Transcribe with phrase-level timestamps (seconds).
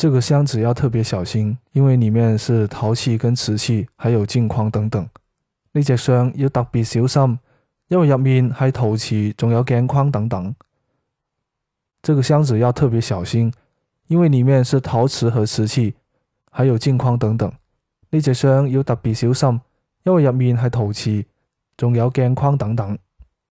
[0.00, 5.06] 这个箱子要特别小心因为里面是陶器跟瓷器还有镜框等等。
[5.72, 7.38] 呢只箱要特别小心
[7.88, 10.54] 因为入面系陶瓷仲有镜框等等。
[12.00, 13.52] 这个箱子要特别小心
[14.06, 15.94] 因为里面是陶瓷和瓷器
[16.50, 17.52] 还有镜框等等。
[18.08, 19.60] 呢只箱要特别小心
[20.04, 21.22] 因为入面系陶瓷
[21.76, 22.98] 仲有镜框等等。